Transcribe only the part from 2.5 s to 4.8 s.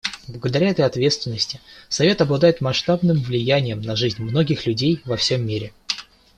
масштабным влиянием на жизнь многих